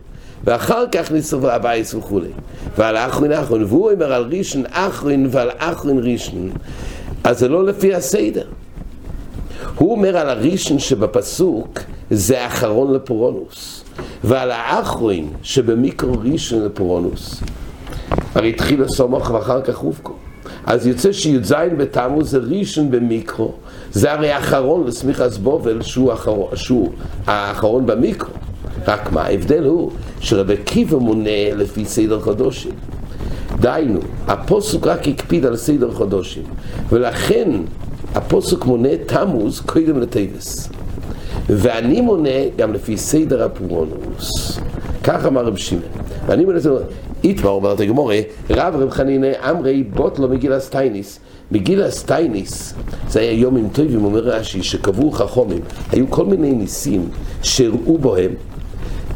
ואחר 0.46 0.84
כך 0.92 1.12
נשרף 1.12 1.44
הבייס 1.44 1.94
וכולי. 1.94 2.30
ועל 2.78 2.98
אחרין 2.98 3.32
אחרין, 3.32 3.64
והוא 3.64 3.92
אומר 3.92 4.14
על 4.14 4.24
ראשון 4.38 4.64
אחרין 4.72 5.28
ועל 5.32 5.50
אחרין 5.58 6.00
ראשון, 6.04 6.52
אז 7.24 7.40
זה 7.40 7.48
לא 7.48 7.66
לפי 7.66 7.94
הסדר. 7.96 8.46
הוא 9.76 9.92
אומר 9.92 10.18
על 10.18 10.30
הראשון 10.30 10.80
שבפסוק, 10.80 11.80
זה 12.12 12.48
אחרון 12.48 12.94
לפורונוס. 12.94 13.84
ועל 14.24 14.52
האחרין 14.52 15.30
שבמיקרו 15.44 16.14
ראשון 16.24 16.66
לפורונוס. 16.66 17.44
הרי 18.36 18.50
התחיל 18.50 18.84
הסומך 18.84 19.32
ואחר 19.32 19.62
כך 19.62 19.84
אופקו. 19.84 20.14
אז 20.66 20.88
יוצא 20.88 21.12
שי"ז 21.12 21.54
בתמוז 21.78 22.32
זה 22.32 22.38
ראשון 22.38 22.92
במיקרו, 22.92 23.52
זה 23.92 24.12
הרי 24.12 24.32
האחרון 24.32 24.88
לסמיכס 24.88 25.20
מלך 25.20 25.38
בובל 25.38 25.82
שהוא, 25.82 26.14
אחרון, 26.14 26.56
שהוא 26.56 26.92
האחרון 27.28 27.86
במיקרו. 27.86 28.34
רק 28.88 29.12
מה 29.12 29.22
ההבדל 29.22 29.64
הוא 29.64 29.92
שרבי 30.20 30.58
עקיבא 30.58 30.98
מונה 30.98 31.54
לפי 31.56 31.86
סדר 31.86 32.20
חודשים. 32.20 32.72
דהיינו, 33.60 34.00
הפוסוק 34.28 34.88
רק 34.88 35.08
הקפיד 35.08 35.46
על 35.46 35.58
סדר 35.58 35.92
חודשים, 35.92 36.44
ולכן 36.90 37.50
הפוסוק 38.16 38.66
מונה 38.66 38.90
תמוז 39.06 39.60
קודם 39.60 40.00
לטייבס. 40.00 40.70
ואני 41.50 42.02
מונה 42.02 42.30
גם 42.58 42.74
לפי 42.74 42.98
סדר 42.98 43.44
הפורונוס. 43.44 44.60
כך 45.04 45.26
אמר 45.26 45.46
רב 45.46 45.56
שמעון. 45.56 45.86
ואני 46.26 46.46
מונה 46.46 46.60
סדר... 46.60 46.84
איתמר 47.24 47.50
אומרת 47.50 47.80
הגמורה, 47.80 48.20
רב 48.50 48.76
ורב 48.76 48.90
חנינא 48.90 49.32
אמרי 49.50 49.84
בטלו 49.84 50.28
מגילס 50.28 50.70
טייניס. 50.70 51.20
מגילס 51.52 52.04
טייניס, 52.04 52.74
זה 53.10 53.20
היה 53.20 53.32
יומים 53.32 53.70
טובים, 53.74 54.06
אומר 54.06 54.20
רש"י, 54.20 54.64
שקבעו 54.64 55.12
חכומים, 55.12 55.62
היו 55.92 56.06
כל 56.10 56.26
מיני 56.26 56.52
ניסים 56.52 57.10
שהראו 57.44 57.98
בהם 57.98 58.32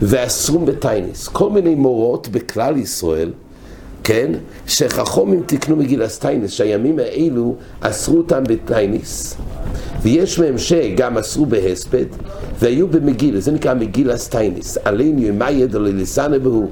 ואסרו 0.02 0.60
בטייניס. 0.60 1.28
כל 1.28 1.50
מיני 1.50 1.76
מאורעות 1.76 2.28
בכלל 2.28 2.78
ישראל, 2.78 3.32
כן, 4.10 4.32
שחכומים 4.68 5.44
תיקנו 5.44 5.76
מגילס 5.76 6.20
טייניס, 6.20 6.52
שהימים 6.52 7.00
האלו 7.00 7.56
אסרו 7.80 8.18
אותם 8.18 8.44
בטייניס. 8.44 9.38
ויש 10.02 10.40
מהם 10.40 10.58
שגם 10.58 11.18
אסרו 11.18 11.46
בהספד, 11.46 12.06
והיו 12.60 12.88
במגילה, 12.88 13.40
זה 13.40 13.52
נקרא 13.52 13.74
מגילס 13.74 14.18
טייניס, 14.18 14.78
דלינו 14.86 15.34
מה 15.34 15.52
ידע 15.52 15.80
ללסענויי 15.80 16.40
בהו. 16.40 16.72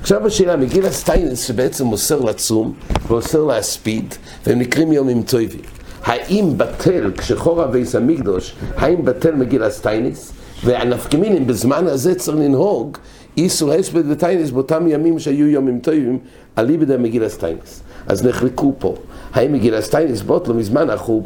עכשיו 0.00 0.26
השאלה, 0.26 0.56
מגילס 0.56 0.92
טייניס 0.92 1.46
שבעצם 1.46 1.92
אוסר 1.92 2.20
לצום 2.20 2.74
ואוסר 3.08 3.44
להספיד, 3.44 4.14
והם 4.46 4.58
נקראים 4.58 4.92
יומים 4.92 5.22
טובים. 5.22 5.60
האם 6.02 6.44
בטל, 6.56 7.10
כשחורב 7.16 7.64
בייס 7.64 7.94
המקדוש, 7.94 8.54
האם 8.76 9.04
בטל 9.04 9.34
מגילס 9.34 9.70
טייניס? 9.70 10.32
והנפקא 10.64 11.13
מינה 11.13 11.46
בזמן 11.46 11.86
הזה 11.86 12.14
צריך 12.14 12.38
לנהוג 12.38 12.98
איסור 13.38 13.72
הספד 13.72 14.10
וטייניס 14.10 14.50
באותם 14.50 14.86
ימים 14.88 15.18
שהיו 15.18 15.46
יומים 15.46 15.78
טובים, 15.78 16.18
אליבא 16.58 16.84
דמגילס 16.84 17.28
טייניס. 17.28 17.82
אז 18.06 18.26
נחלקו 18.26 18.74
פה. 18.78 18.94
האם 19.34 19.52
מגילס 19.52 19.82
טייניס 19.82 20.22
בוטלו 20.22 20.54
מזמן 20.54 20.90
החורבן? 20.90 21.22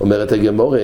אומרת 0.00 0.32
הגמור, 0.32 0.74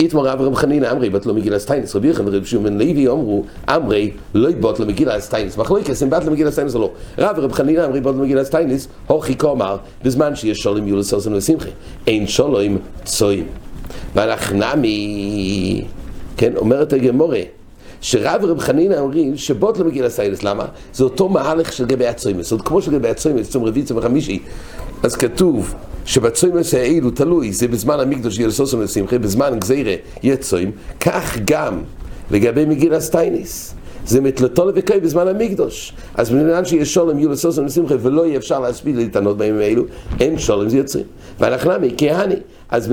איתמר 0.00 0.26
רב 0.26 0.40
ורב 0.40 0.54
חנינא 0.54 0.92
אמרי 0.92 1.10
בטלו 1.10 1.34
מגילס 1.34 1.58
טייניס, 1.58 1.96
רבי 1.96 2.08
יוחנן 2.08 2.28
ורב 2.28 2.44
יהושע 2.44 2.70
בן 2.70 2.78
לוי 2.78 3.08
אמרו, 3.08 3.44
אמרי 3.68 4.10
לא 4.34 4.50
בוטלו 4.60 4.86
מגילס 4.86 5.20
טייניס, 5.20 5.56
מחלוקס 5.56 6.02
אם 6.02 6.10
בטלו 6.10 6.32
מגילס 6.32 6.50
טייניס 6.50 6.74
או 6.74 6.80
לא. 6.80 6.90
רב 7.18 7.38
ורב 7.38 7.52
חנינא 7.52 7.84
אמרי 7.86 8.00
בוטלו 8.00 8.22
מגילס 8.22 8.44
טייניס, 8.44 8.88
הוכי 9.06 9.38
קאמר, 9.38 9.76
בזמן 10.04 10.36
שיש 10.36 10.58
שולם 10.58 10.88
יהיו 10.88 11.14
לסוסוין 11.14 11.34
ולשמחה, 11.34 11.68
אין 12.06 12.26
שולם 12.26 12.76
צוים. 13.04 13.46
והנך 14.14 14.58
נמי, 14.58 15.84
כן, 16.36 16.52
אומרת 16.56 16.92
הגמורה, 16.92 17.40
שרב 18.00 18.44
ורב 18.44 18.58
חנינא 18.58 18.94
אומרים 18.94 19.36
שבוטלו 19.36 19.84
מגילס 19.84 20.06
טייניס, 20.06 20.42
למה? 20.42 20.66
זה 20.92 21.04
אותו 21.04 21.28
מהלך 21.28 21.72
של 21.72 21.86
גבי 21.86 22.06
הצוימס, 22.06 22.48
זאת 22.48 22.62
כמו 22.62 22.82
של 22.82 22.92
גבי 22.92 23.08
הצוימס, 23.08 23.50
צום 23.50 23.64
רביעי, 23.64 23.86
צום 23.86 24.00
חמישי, 24.00 24.38
אז 25.02 25.16
כתוב 25.16 25.74
שבצוימס 26.06 26.74
האלו 26.74 27.10
תלוי, 27.10 27.52
זה 27.52 27.68
בזמן 27.68 28.00
המקדוש 28.00 28.38
יהיה 28.38 28.48
לסוסוין 28.48 28.82
לשמחה, 28.82 29.18
בזמן 29.18 29.58
גזירה 29.58 29.94
יהיה 30.22 30.36
צוים, 30.36 30.70
כך 31.00 31.38
גם 31.44 31.82
לגבי 32.30 32.64
מגיל 32.64 32.94
הסטייניס. 32.94 33.74
זה 34.06 34.20
מתלתו 34.20 34.68
לבקוי 34.68 35.00
בזמן 35.00 35.28
המקדוש. 35.28 35.92
אז 36.14 36.30
בנאדם 36.30 36.64
שיש 36.64 36.94
שולם 36.94 37.18
יהיו 37.18 37.30
לסוסם 37.30 37.64
לשמחה 37.64 37.94
ולא 38.00 38.26
יהיה 38.26 38.38
אפשר 38.38 38.60
להספיד 38.60 38.96
להתענות 38.96 39.38
בימים 39.38 39.60
האלו, 39.60 39.84
אין 40.20 40.38
שולם 40.38 40.68
זה 40.68 40.76
יוצרים. 40.76 41.04
ואנחנו 41.40 41.78
נמי, 41.78 41.94
כהני. 41.98 42.34
אז 42.70 42.92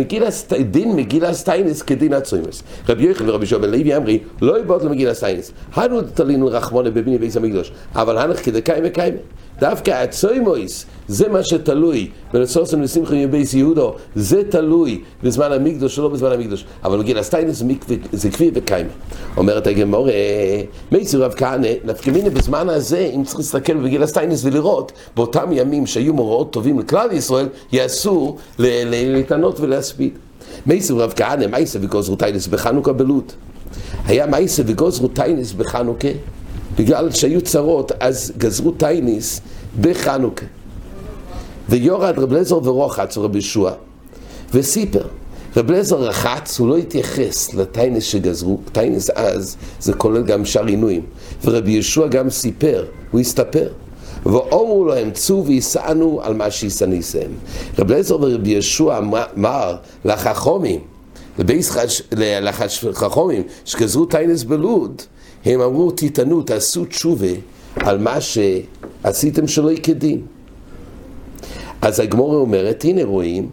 דין 0.72 0.96
מגיל 0.96 1.26
הסטיינס 1.26 1.82
כדין 1.82 2.14
הצוימס. 2.14 2.64
רבי 2.90 3.04
יוחנן 3.04 3.30
ורבי 3.30 3.46
שוב 3.46 3.62
בן 3.62 3.72
לוי 3.72 3.98
אמרי, 3.98 4.20
לא 4.42 4.60
יבוט 4.60 4.84
למגיל 4.84 5.10
הסטיינס. 5.10 5.52
הנו 5.74 6.02
תלינו 6.02 6.48
רחמונה 6.48 6.90
בביני 6.90 7.18
ביס 7.18 7.38
המקדוש, 7.38 7.72
אבל 7.96 8.18
הנך 8.18 8.46
כדקאי 8.46 8.82
מקיימה. 8.82 9.18
דווקא 9.60 9.92
הצוימויס, 9.92 10.86
זה 11.08 11.30
מה 11.30 11.44
שתלוי 11.44 12.10
ולסוסם 12.34 12.82
לשמחה 12.82 13.16
מבייס 13.16 13.54
יהודו, 13.54 13.96
זה 14.16 14.44
תלוי 14.50 15.02
בזמן 15.24 15.52
המקדוש 15.52 16.00
ולא 16.00 16.10
בזמן 16.10 16.32
המקדוש. 16.32 16.66
אבל 16.84 16.98
מגיל 16.98 17.18
הסטיינס 17.18 17.64
זה 18.12 18.30
כפי 18.30 18.52
וקיימה. 18.54 18.90
אומרת 19.38 19.68
הגמרא, 19.68 20.08
מתיב 20.92 21.24
רב 21.24 21.34
כהנא, 21.38 21.68
נפקא 21.86 22.08
מינה 22.08 22.30
בזמן 22.30 22.70
הזה, 22.70 23.12
אם 23.16 23.24
צריך 23.24 23.38
להסתכל 23.38 23.74
במגילת 23.74 24.04
תענית 24.04 24.46
ולראות, 24.46 24.92
באותם 25.16 25.50
ימים 25.52 25.88
שהיו 25.88 26.14
מאורעות 26.14 26.54
טובים 26.54 26.80
לכלל 26.80 27.12
ישראל, 27.12 27.48
אי 27.72 27.93
אסור 27.93 28.36
להתענות 28.60 29.60
ולהספיד. 29.60 30.12
מתיב 30.66 30.96
רב 30.96 31.14
כהנא, 31.16 31.48
מעשה 31.48 31.80
וגזרו 31.82 32.16
תענית 32.16 32.48
בחנוכה 32.48 32.94
בלוד. 32.94 33.32
היה 34.06 34.26
מעשה 34.26 34.64
וגזרו 34.66 35.08
תענית 35.08 35.54
בחנוכה 35.54 36.08
בגלל 36.78 37.12
שהיו 37.12 37.42
צרות, 37.42 37.92
אז 38.00 38.34
גזרו 38.38 38.72
תענית 38.72 39.42
בחנוכה. 39.82 40.46
וירד 41.70 43.18
רבי 43.18 43.38
אליעזר 43.38 43.47
ורחץ 43.47 43.56
רבי 43.56 43.60
יהושע, 43.60 43.72
וסיפר. 44.54 45.08
רבי 45.58 45.72
אליעזר 45.72 45.98
רחץ, 45.98 46.60
הוא 46.60 46.68
לא 46.68 46.78
התייחס 46.78 47.54
לתענית 47.54 48.04
שגזרו, 48.04 48.60
תענית 48.72 49.10
אז 49.10 49.58
זה 49.80 49.94
כולל 49.94 50.24
גם 50.24 50.46
שאר 50.46 50.66
עינויים, 50.66 51.02
ורבי 51.46 51.72
יהושע 51.72 52.08
גם 52.08 52.30
סיפר, 52.30 52.86
הוא 53.12 53.22
הסתפר. 53.22 53.68
ואמרו 54.26 54.86
להם 54.86 55.12
צאו 55.12 55.46
והתענו 55.46 56.20
על 56.24 56.34
מה 56.34 56.52
שהתעניתם. 56.52 57.30
רבי 57.80 57.92
אליעזר 57.92 58.22
ורבי 58.22 58.50
יהושע 58.50 58.98
אמר 59.38 59.76
לחכמים, 60.06 60.80
לחכמים 62.84 63.44
שגזרו 63.66 64.06
תענית 64.06 64.44
בלוד, 64.44 65.02
הם 65.46 65.62
אמרו, 65.62 65.92
תתענו, 65.92 66.42
תעשו 66.42 66.86
תשובה 66.86 67.28
על 67.76 67.98
מה 67.98 68.18
שעשיתם 68.22 69.48
שלא 69.48 69.72
כדין. 69.84 70.22
אז 71.82 72.00
הגמרא 72.00 72.38
אומרת, 72.38 72.84
הנה 72.84 73.04
רואים 73.04 73.50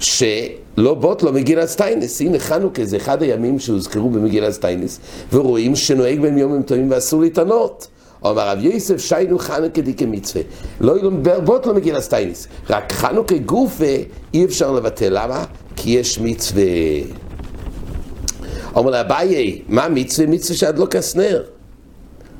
שלא 0.00 0.94
בטלו 0.94 1.32
מגילת 1.32 1.68
תענית, 1.68 2.20
הנה 2.20 2.38
חנוכה 2.38 2.84
זה 2.84 2.96
אחד 2.96 3.22
הימים 3.22 3.58
שהוזכרו 3.58 4.10
במגילת 4.10 4.52
תענית, 4.52 5.00
ורואים 5.32 5.76
שנוהג 5.76 6.20
בהם 6.20 6.38
ימים 6.38 6.62
טובים 6.62 6.90
ואסור 6.90 7.20
להתענות. 7.20 7.88
אמר 8.24 8.48
רב 8.48 8.58
יוסף 8.60 9.00
שאני 9.00 9.38
חנוכה 9.38 9.80
דאיכא 9.80 10.06
מצווה. 10.06 10.42
לא 10.80 10.94
בטלו 11.44 11.74
מגילת 11.74 12.02
תענית, 12.02 12.48
רק 12.70 12.92
חנוכה 12.92 13.38
גופא 13.38 13.84
אי 14.34 14.44
אפשר 14.44 14.72
לבטל, 14.72 15.08
למה? 15.10 15.44
כי 15.76 15.90
יש 15.90 16.18
מצווה. 16.18 16.62
אמר 18.78 18.90
ליה 18.90 19.17
אביי, 19.17 19.62
מה 19.68 19.88
מצווה? 19.88 20.28
מצווה 20.28 20.56
של 20.56 20.78
הדלקת 20.78 21.16
נר. 21.16 21.42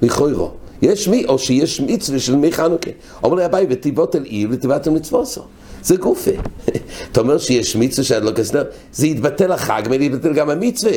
לכאורה. 0.03 0.51
יש 0.83 1.09
מי, 1.09 1.25
או 1.25 1.39
שיש 1.39 1.81
מצווה 1.81 2.19
של 2.19 2.37
מי 2.37 2.53
חנוכה. 2.53 2.91
אומר 3.23 3.37
לאביי, 3.37 3.67
ותיבות 3.71 4.17
אל 4.17 4.23
עיר 4.23 4.49
ותיבת 4.53 4.89
אל 4.89 4.93
מצווסו. 4.93 5.43
זה 5.83 5.97
גופה. 5.97 6.31
אתה 7.13 7.21
אומר 7.21 7.39
שיש 7.39 7.77
מצווה 7.77 8.05
שהדלוקס 8.05 8.53
נר, 8.53 8.65
זה 8.93 9.07
יתבטל 9.07 9.53
החג, 9.53 9.83
מילא 9.91 10.05
יתבטל 10.05 10.33
גם 10.33 10.51
המצווה. 10.51 10.93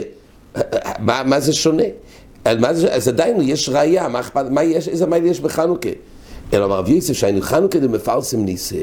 מה, 0.99 1.23
מה 1.25 1.39
זה 1.39 1.53
שונה? 1.53 1.83
אז 2.45 3.07
עדיין 3.07 3.37
יש 3.41 3.69
ראייה, 3.69 4.07
מה 4.07 4.21
מה 4.49 4.63
יש, 4.63 4.87
איזה 4.87 5.05
מייל 5.05 5.25
יש 5.25 5.39
בחנוכה? 5.39 5.89
אלא 6.53 6.65
אמר 6.65 6.79
רב 6.79 6.89
יוסף 6.89 7.13
שהיינו 7.13 7.41
חנוכה 7.41 7.79
דמפרסם 7.79 8.45
ניסה 8.45 8.75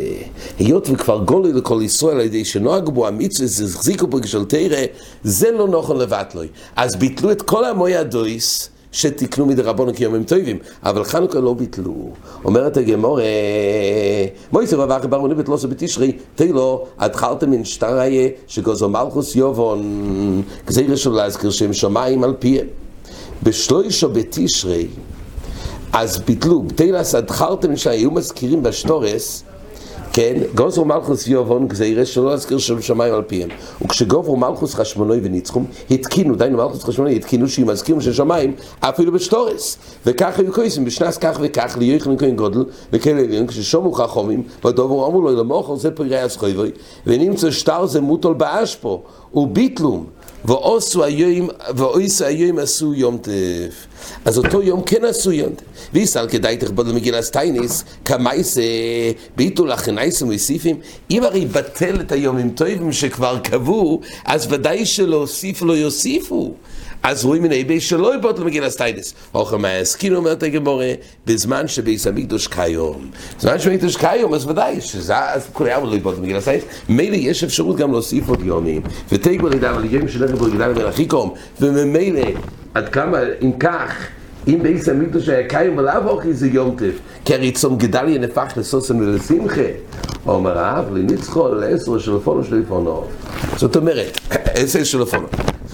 היות 0.59 0.89
וכבר 0.91 1.19
גולי 1.25 1.53
לכל 1.53 1.81
ישראל 1.83 2.17
על 2.17 2.27
ידי 2.27 2.45
שנוהגו 2.45 2.93
בו 2.93 3.07
המצווה 3.07 3.47
החזיקו 3.65 4.07
בו 4.07 4.19
כשל 4.23 4.45
תרא 4.45 4.79
זה 5.25 5.51
לא 5.51 5.69
נכון 5.69 5.99
לבטלוי 5.99 6.49
אז 6.77 6.97
ביטלו 6.97 7.31
את 7.31 7.43
כל 7.43 7.65
המוי 7.65 7.97
הדויס 7.97 8.69
שתיקנו 8.93 9.47
מדרבנו 9.47 9.95
כיומים 9.95 10.25
טובים, 10.25 10.59
אבל 10.83 11.05
חנוכה 11.05 11.41
לא 11.41 11.55
ביטלו. 11.55 12.11
אומרת 12.45 12.77
הגמור, 12.77 13.19
מויסר 14.53 14.81
רב 14.81 14.91
אחי 14.91 15.09
ברוני 15.09 15.35
בתלוסו 15.35 15.69
בתשרי, 15.69 16.13
תהילו, 16.35 16.87
התחלתם 16.99 17.51
מן 17.51 17.65
שטריה 17.65 18.29
שגוזו 18.47 18.89
מלכוס 18.89 19.37
יובון, 19.37 20.43
גזירה 20.67 20.97
של 20.97 21.11
להזכיר 21.11 21.51
שהם 21.51 21.73
שמיים 21.73 22.25
על 22.25 22.35
פיהם. 22.39 22.67
בשלושה 23.43 24.09
בתשרי 24.09 24.87
אז 25.93 26.19
ביטלו, 26.19 26.63
בתלס 26.63 27.15
הדחרתם 27.15 27.77
שהיו 27.77 28.11
מזכירים 28.11 28.63
בשטורס, 28.63 29.45
כן, 30.13 30.35
גוזרו 30.55 30.85
מלכוס 30.85 31.27
יובון 31.27 31.69
גזירה 31.69 32.05
שלא 32.05 32.31
להזכיר 32.31 32.59
שם 32.59 32.83
שמיים 32.83 33.15
על 33.15 33.23
פיהם. 33.23 33.49
וכשגברה 33.83 34.37
מלכות 34.37 34.75
חשמונאי 34.75 35.21
וניצחום, 35.23 35.67
התקינו, 35.91 36.35
דהיינו 36.35 36.57
מלכות 36.57 36.85
חשמונאי, 36.85 37.17
התקינו 37.17 37.49
שיהיו 37.49 37.67
מזכירים 37.67 38.01
שם 38.01 38.13
שמיים 38.13 38.55
אפילו 38.81 39.13
בשטרות. 39.13 39.77
וכך 40.07 40.39
היו 40.39 40.53
כותבים, 40.53 40.85
בשנת 40.85 41.19
כך 41.19 41.39
וכך, 41.43 41.77
ליוחנן 41.79 42.17
כהן 42.17 42.37
גדול, 42.37 42.65
לאל 42.93 43.21
עליון, 43.21 43.47
כששמעו 43.47 43.93
חכמים 43.93 44.43
בדבר 44.65 45.07
אמרו 45.07 45.23
לו, 45.23 45.37
למוכר 45.37 45.77
זה 45.77 45.91
פרירי 45.91 46.21
הסחויבוי, 46.21 46.71
ונמצא 47.07 47.51
שטר 47.51 47.87
זה 47.87 48.01
מוטל 48.01 48.35
באשפה, 48.35 49.03
וביטלום. 49.35 50.07
ואותו 50.45 51.05
היום, 51.05 51.49
ואותו 51.77 52.25
היום 52.25 52.59
עשו 52.59 52.95
יום 52.95 53.19
טוב. 53.19 53.87
אז 54.25 54.39
אותו 54.39 54.63
יום 54.63 54.83
כן 54.83 55.05
עשו 55.05 55.33
יום 55.33 55.53
טוב. 55.55 55.65
ואי 55.95 56.09
סלקא 56.09 56.27
דעתך 56.29 56.89
בטלה 56.89 57.04
מגילת 57.04 57.23
תענית, 57.23 57.85
קמייתא 58.05 58.59
ביטול 59.37 59.73
הכנייסים 59.73 60.29
וסיפים. 60.29 60.77
אם 61.11 61.23
הרי 61.23 61.47
בטל 61.47 62.01
את 62.01 62.13
היומים 62.13 62.51
טובים 62.51 62.93
שכבר 62.93 63.39
קבעו, 63.39 64.01
אז 64.25 64.47
ודאי 64.51 64.87
שלהוסיף 64.87 65.63
לא 65.63 65.73
יוסיפו. 65.73 66.55
אז 67.03 67.25
רואים 67.25 67.43
מן 67.43 67.51
היבי 67.51 67.81
שלא 67.81 68.15
יבוט 68.15 68.39
למגיל 68.39 68.71
סטיידס. 68.71 69.15
אוכל 69.35 69.59
מהעסקין 69.59 70.15
אומרת 70.15 70.43
הגמורה, 70.43 70.93
בזמן 71.27 71.69
שביס 71.69 72.07
המקדוש 72.07 72.47
קיום. 72.47 73.11
בזמן 73.39 73.59
שבמקדוש 73.59 73.97
קיום, 73.97 74.35
אז 74.35 74.47
ודאי, 74.47 74.81
שזה 74.81 75.19
אז 75.19 75.47
כולי 75.53 75.77
אבו 75.77 75.87
לא 75.87 75.95
יבוט 75.95 76.19
למגיל 76.19 76.41
סטיידס. 76.41 76.65
מילא 76.89 77.17
יש 77.17 77.45
אפשרות 77.45 77.77
גם 77.77 77.93
להוסיף 77.93 78.29
עוד 78.29 78.41
יומים. 78.45 78.83
ותגבר 79.13 79.49
לידה, 79.49 79.71
אבל 79.71 79.85
יום 79.85 80.09
שלכם 80.09 80.35
בו 80.35 80.49
יגדל 80.49 80.73
מלאכיקום. 80.73 81.35
וממילא, 81.61 82.21
עד 82.75 82.89
כמה, 82.89 83.19
אם 83.43 83.53
כך, 83.61 84.07
אם 84.49 84.59
בית 84.63 84.89
המקדש 84.89 85.29
היה 85.29 85.49
קיים 85.49 85.77
בלאו 85.77 86.09
הכי 86.09 86.33
זה 86.33 86.47
יום 86.47 86.77
טוב, 86.79 86.99
כי 87.25 87.35
הרי 87.35 87.53
צום 87.53 87.79
גדליה 87.79 88.19
נהפך 88.19 88.57
לששון 88.57 88.99
ולשמחה. 88.99 89.61
אמר 90.27 90.59
רב, 90.59 90.95
לא 90.95 91.08
נצרכה 91.08 91.55
לאסור 91.55 91.99
של 91.99 92.17
הפניו 92.17 92.45
של. 92.45 92.63
זאת 93.57 93.77
אומרת, 93.77 94.21
לאסור 94.59 94.85
שלפניו. 94.85 95.27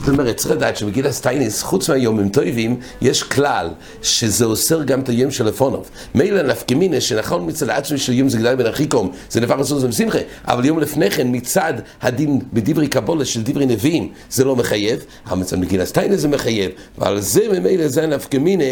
זאת 0.05 0.13
אומרת, 0.13 0.37
צריך 0.37 0.51
לדעת 0.51 0.77
שמגילת 0.77 1.07
תענית, 1.07 1.63
חוץ 1.63 1.91
מהימים 1.91 2.29
טובים, 2.29 2.77
יש 3.01 3.23
כלל 3.23 3.71
שזה 4.03 4.45
אוסר 4.45 4.83
גם 4.83 5.01
את 5.01 5.09
היום 5.09 5.31
שלפניו. 5.31 5.49
ממילא 5.49 5.91
נפקא 6.15 6.43
מינה, 6.43 7.01
שנכון 7.01 7.49
מצד 7.49 7.71
עצם 7.71 7.99
היום 7.99 8.29
זה 8.29 8.39
גדליה 8.39 8.55
בן 8.55 8.67
אחיקם, 8.67 9.13
זה 9.31 9.41
נהפך 9.41 9.55
לששון 9.55 9.85
ולשמחה, 9.85 10.19
אבל 10.49 10.65
יום 10.65 10.79
לפני 10.79 11.11
כן, 11.11 11.29
מצד 11.31 11.75
הדין 12.03 12.41
בדברי 12.53 12.89
קבלה 12.89 13.25
של 13.25 13.43
דברי 13.43 13.67
נביאים, 13.67 14.13
זה 14.31 14.45
לא 14.45 14.57
מחייב, 14.57 15.05
אבל 15.27 15.39
מצד 15.39 15.59
מגילת 15.59 15.81
תענית 15.81 16.21
זה 16.21 16.29
מחייב, 16.29 16.71
ועל 16.99 17.21
זה 17.21 17.41
ממילא 17.53 17.89
זה 17.89 18.07
נפקמינה 18.07 18.65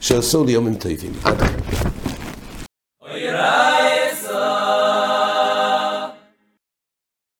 שאסור 0.00 0.46
ליומים 0.46 0.74
טובים. 0.74 1.12
עד 1.24 1.42